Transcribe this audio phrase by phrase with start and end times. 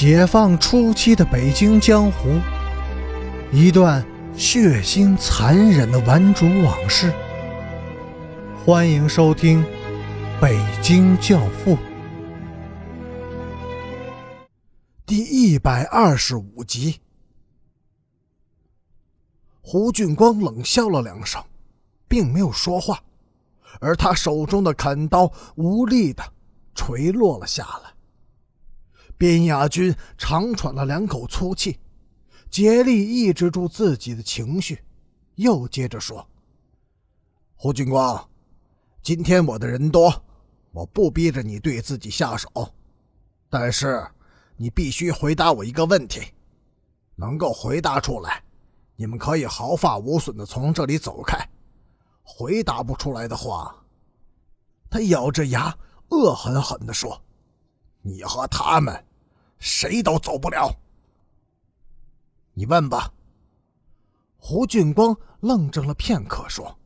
[0.00, 2.40] 解放初期的北京江湖，
[3.52, 4.02] 一段
[4.34, 7.12] 血腥残忍的顽主往事。
[8.64, 9.62] 欢迎收听
[10.40, 11.76] 《北京教父》
[15.04, 16.98] 第一百二十五集。
[19.60, 21.44] 胡俊光冷笑了两声，
[22.08, 22.98] 并没有说话，
[23.80, 26.22] 而他手中的砍刀无力的
[26.74, 27.99] 垂落了下来。
[29.20, 31.78] 边亚军长喘了两口粗气，
[32.48, 34.82] 竭力抑制住自己的情绪，
[35.34, 36.26] 又接着说
[37.54, 38.26] ：“胡军光，
[39.02, 40.10] 今天我的人多，
[40.72, 42.48] 我不逼着你对自己下手，
[43.50, 44.02] 但是
[44.56, 46.22] 你必须回答我一个问题。
[47.14, 48.42] 能够回答出来，
[48.96, 51.36] 你们可以毫发无损的从这里走开；
[52.22, 53.84] 回答不出来的话，
[54.88, 55.76] 他咬着牙，
[56.08, 57.22] 恶狠狠地说
[58.00, 58.98] ：‘你和他们。’”
[59.60, 60.74] 谁都走不了。
[62.52, 63.12] 你问吧。
[64.42, 66.76] 胡俊光愣怔了片刻，说：“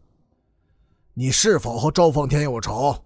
[1.14, 3.00] 你是否和周奉天有仇？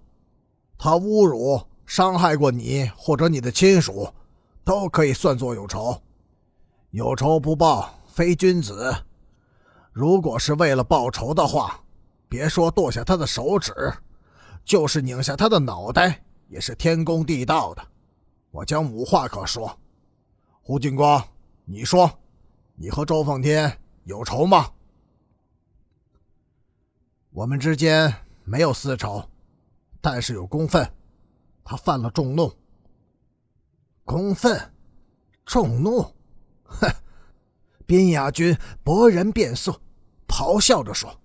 [0.79, 4.11] 他侮辱、伤害过你或者你的亲属，
[4.65, 6.01] 都可以算作有仇。
[6.93, 8.91] 有仇不报，非君子。
[9.93, 11.79] 如果是为了报仇的话，
[12.27, 13.75] 别说剁下他的手指，
[14.65, 17.87] 就是拧下他的脑袋，也是天公地道的。”
[18.51, 19.79] 我将无话可说，
[20.63, 21.23] 胡俊光，
[21.65, 22.19] 你说，
[22.77, 24.71] 你和周奉天有仇吗？
[27.31, 28.13] 我们之间
[28.45, 29.29] 没有私仇，
[30.01, 30.91] 但是有公愤，
[31.63, 32.53] 他犯了众怒。
[34.05, 34.73] 公愤，
[35.45, 36.03] 众怒，
[36.65, 36.91] 哼！
[37.85, 39.81] 边雅军勃然变色，
[40.27, 41.21] 咆哮着说：“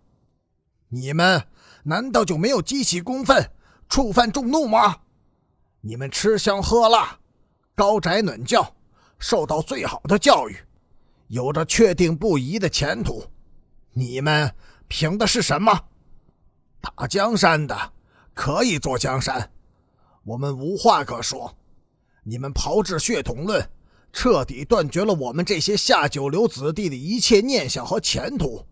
[0.89, 1.47] 你们
[1.83, 3.51] 难道就没有激起公愤，
[3.87, 4.99] 触犯众怒吗？”
[5.85, 7.19] 你们吃香喝辣，
[7.75, 8.73] 高宅暖教，
[9.19, 10.55] 受到最好的教育，
[11.27, 13.21] 有着确定不移的前途。
[13.91, 14.49] 你们
[14.87, 15.77] 凭的是什么？
[16.79, 17.77] 打江山的
[18.33, 19.51] 可以做江山，
[20.23, 21.53] 我们无话可说。
[22.23, 23.69] 你们炮制血统论，
[24.13, 28.65] 彻底断绝了我们这些下九流子弟的一切念想和前途，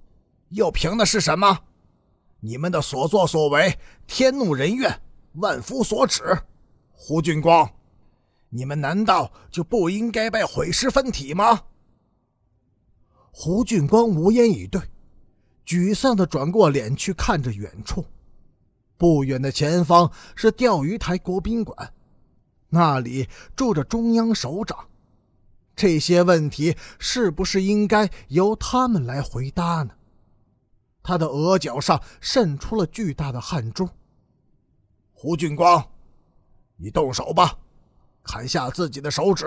[0.47, 1.59] 又凭的是什么？
[2.39, 3.77] 你们的所作所为，
[4.07, 5.01] 天怒人怨，
[5.33, 6.23] 万夫所指。
[6.91, 7.69] 胡俊光，
[8.49, 11.63] 你们难道就不应该被毁尸分体吗？
[13.31, 14.81] 胡俊光无言以对，
[15.65, 18.05] 沮丧的转过脸去看着远处，
[18.97, 21.93] 不远的前方是钓鱼台国宾馆，
[22.69, 24.89] 那里住着中央首长，
[25.75, 29.91] 这些问题是不是应该由他们来回答呢？
[31.01, 33.89] 他的额角上渗出了巨大的汗珠。
[35.13, 35.83] 胡俊光。
[36.83, 37.55] 你动手吧，
[38.23, 39.45] 砍下自己的手指，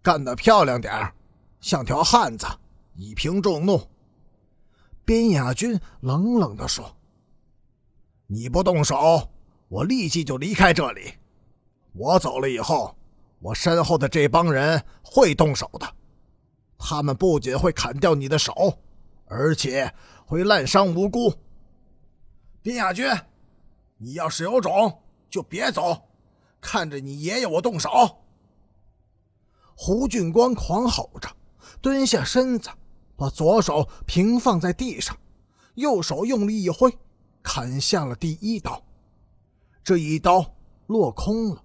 [0.00, 1.12] 干得漂亮点
[1.60, 2.46] 像条汉子，
[2.94, 3.82] 以平众怒。
[5.04, 6.96] 边雅军冷冷地说
[8.28, 9.28] ：“你不动手，
[9.66, 11.12] 我立即就离开这里。
[11.94, 12.94] 我走了以后，
[13.40, 15.94] 我身后的这帮人会动手的。
[16.78, 18.78] 他们不仅会砍掉你的手，
[19.26, 19.92] 而且
[20.24, 21.34] 会滥伤无辜。
[22.62, 23.04] 边雅军，
[23.96, 26.00] 你要是有种，就别走。”
[26.60, 27.90] 看着你爷爷我动手！
[29.74, 31.28] 胡俊光狂吼着，
[31.80, 32.68] 蹲下身子，
[33.16, 35.16] 把左手平放在地上，
[35.74, 36.98] 右手用力一挥，
[37.42, 38.82] 砍下了第一刀。
[39.82, 40.54] 这一刀
[40.86, 41.64] 落空了，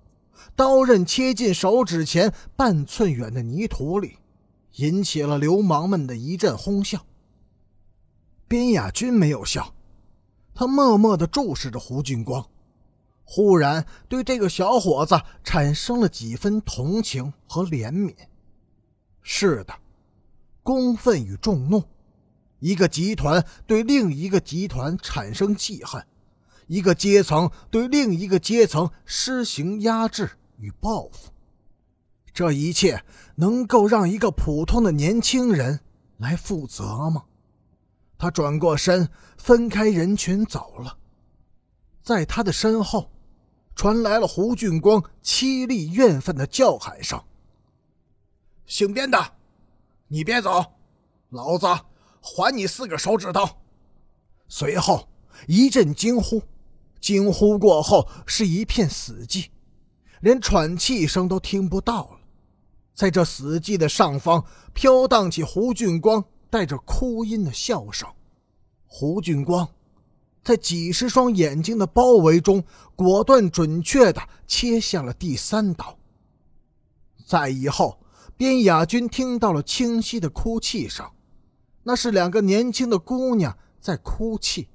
[0.55, 4.17] 刀刃切进手指前半寸远的泥土里，
[4.75, 7.05] 引起了流氓们的一阵哄笑。
[8.47, 9.73] 边雅军没有笑，
[10.53, 12.47] 他默默地注视着胡俊光。
[13.25, 18.15] 忽然对这个小伙子产生了几分同情和怜悯。
[19.21, 19.73] 是的，
[20.61, 21.83] 公愤与众怒，
[22.59, 26.05] 一个集团对另一个集团产生记恨，
[26.67, 30.29] 一个阶层对另一个阶层施行压制
[30.59, 31.31] 与报复。
[32.31, 33.03] 这一切
[33.35, 35.79] 能够让一个普通的年轻人
[36.17, 37.23] 来负责吗？
[38.17, 40.97] 他转过身，分开人群走了，
[42.03, 43.09] 在他的身后。
[43.75, 47.21] 传来了胡俊光凄厉怨愤的叫喊声
[48.65, 49.33] ：“姓边的，
[50.07, 50.63] 你别走，
[51.29, 51.67] 老子
[52.21, 53.47] 还你四个手指头！”
[54.47, 55.09] 随后
[55.47, 56.41] 一阵惊呼，
[57.01, 59.49] 惊呼过后是一片死寂，
[60.21, 62.19] 连喘气声都听不到了。
[62.93, 68.07] 在这死寂的上方，飘荡起胡俊光带着哭音的笑声。
[68.87, 69.67] 胡俊光。
[70.45, 72.63] 在几十双眼睛的包围中，
[72.95, 75.97] 果断准确地切下了第三刀。
[77.25, 77.99] 在以后，
[78.37, 81.03] 边雅君听到了清晰的哭泣声，
[81.81, 84.67] 那是两个年轻的姑娘在哭泣。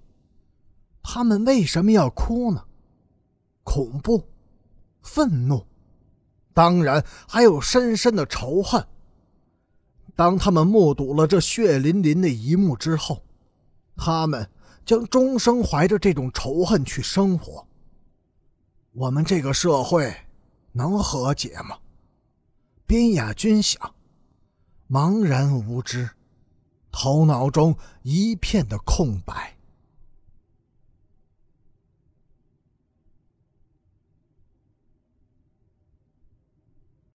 [1.05, 2.65] 他们为什么要哭呢？
[3.63, 4.25] 恐怖、
[5.01, 5.65] 愤怒，
[6.53, 8.85] 当然还有深深的仇恨。
[10.17, 13.23] 当他们目睹了这血淋淋的一幕之后，
[13.97, 14.51] 他们
[14.91, 17.65] 将终生怀着这种仇恨去生活。
[18.91, 20.13] 我们这个社会
[20.73, 21.79] 能和解吗？
[22.89, 23.95] 滨雅君想，
[24.91, 26.11] 茫然无知，
[26.91, 27.73] 头脑中
[28.03, 29.57] 一片的空白。